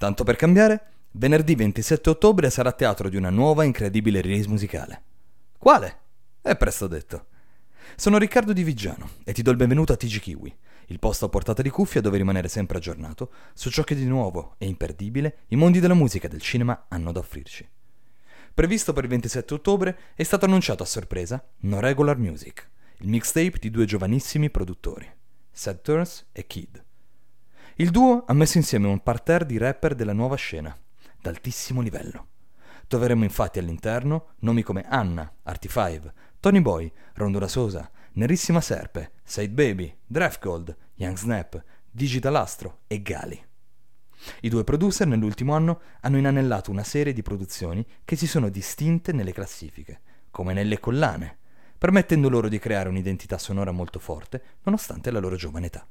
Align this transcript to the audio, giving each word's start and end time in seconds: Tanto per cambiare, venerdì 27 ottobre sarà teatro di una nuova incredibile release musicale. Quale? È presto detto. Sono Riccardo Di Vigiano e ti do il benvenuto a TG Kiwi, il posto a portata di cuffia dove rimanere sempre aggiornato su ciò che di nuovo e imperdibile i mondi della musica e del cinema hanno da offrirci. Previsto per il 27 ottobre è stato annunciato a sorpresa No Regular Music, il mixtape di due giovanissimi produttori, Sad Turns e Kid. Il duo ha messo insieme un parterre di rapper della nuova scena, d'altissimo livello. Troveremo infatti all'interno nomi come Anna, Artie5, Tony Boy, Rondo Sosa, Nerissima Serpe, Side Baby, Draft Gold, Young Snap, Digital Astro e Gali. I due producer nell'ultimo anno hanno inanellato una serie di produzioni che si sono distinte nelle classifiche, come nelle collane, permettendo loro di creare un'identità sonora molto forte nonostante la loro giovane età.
Tanto 0.00 0.24
per 0.24 0.36
cambiare, 0.36 0.82
venerdì 1.10 1.54
27 1.54 2.08
ottobre 2.08 2.48
sarà 2.48 2.72
teatro 2.72 3.10
di 3.10 3.18
una 3.18 3.28
nuova 3.28 3.64
incredibile 3.64 4.22
release 4.22 4.48
musicale. 4.48 5.02
Quale? 5.58 5.98
È 6.40 6.56
presto 6.56 6.86
detto. 6.86 7.26
Sono 7.96 8.16
Riccardo 8.16 8.54
Di 8.54 8.62
Vigiano 8.62 9.10
e 9.24 9.34
ti 9.34 9.42
do 9.42 9.50
il 9.50 9.58
benvenuto 9.58 9.92
a 9.92 9.96
TG 9.96 10.18
Kiwi, 10.20 10.56
il 10.86 10.98
posto 10.98 11.26
a 11.26 11.28
portata 11.28 11.60
di 11.60 11.68
cuffia 11.68 12.00
dove 12.00 12.16
rimanere 12.16 12.48
sempre 12.48 12.78
aggiornato 12.78 13.30
su 13.52 13.68
ciò 13.68 13.82
che 13.82 13.94
di 13.94 14.06
nuovo 14.06 14.54
e 14.56 14.64
imperdibile 14.64 15.40
i 15.48 15.56
mondi 15.56 15.80
della 15.80 15.92
musica 15.92 16.28
e 16.28 16.30
del 16.30 16.40
cinema 16.40 16.86
hanno 16.88 17.12
da 17.12 17.18
offrirci. 17.18 17.68
Previsto 18.54 18.94
per 18.94 19.04
il 19.04 19.10
27 19.10 19.52
ottobre 19.52 19.98
è 20.14 20.22
stato 20.22 20.46
annunciato 20.46 20.82
a 20.82 20.86
sorpresa 20.86 21.46
No 21.58 21.78
Regular 21.78 22.16
Music, 22.16 22.66
il 23.00 23.08
mixtape 23.08 23.58
di 23.60 23.68
due 23.68 23.84
giovanissimi 23.84 24.48
produttori, 24.48 25.06
Sad 25.50 25.82
Turns 25.82 26.28
e 26.32 26.46
Kid. 26.46 26.84
Il 27.80 27.88
duo 27.88 28.24
ha 28.26 28.34
messo 28.34 28.58
insieme 28.58 28.88
un 28.88 29.02
parterre 29.02 29.46
di 29.46 29.56
rapper 29.56 29.94
della 29.94 30.12
nuova 30.12 30.36
scena, 30.36 30.76
d'altissimo 31.18 31.80
livello. 31.80 32.26
Troveremo 32.86 33.24
infatti 33.24 33.58
all'interno 33.58 34.32
nomi 34.40 34.62
come 34.62 34.84
Anna, 34.86 35.32
Artie5, 35.46 36.12
Tony 36.40 36.60
Boy, 36.60 36.92
Rondo 37.14 37.46
Sosa, 37.48 37.90
Nerissima 38.12 38.60
Serpe, 38.60 39.12
Side 39.24 39.48
Baby, 39.48 39.96
Draft 40.04 40.42
Gold, 40.42 40.76
Young 40.96 41.16
Snap, 41.16 41.64
Digital 41.90 42.36
Astro 42.36 42.80
e 42.86 43.00
Gali. 43.00 43.42
I 44.42 44.48
due 44.50 44.62
producer 44.62 45.06
nell'ultimo 45.06 45.54
anno 45.54 45.80
hanno 46.02 46.18
inanellato 46.18 46.70
una 46.70 46.84
serie 46.84 47.14
di 47.14 47.22
produzioni 47.22 47.82
che 48.04 48.14
si 48.14 48.26
sono 48.26 48.50
distinte 48.50 49.12
nelle 49.12 49.32
classifiche, 49.32 50.02
come 50.30 50.52
nelle 50.52 50.78
collane, 50.80 51.38
permettendo 51.78 52.28
loro 52.28 52.50
di 52.50 52.58
creare 52.58 52.90
un'identità 52.90 53.38
sonora 53.38 53.70
molto 53.70 53.98
forte 53.98 54.42
nonostante 54.64 55.10
la 55.10 55.18
loro 55.18 55.36
giovane 55.36 55.68
età. 55.68 55.88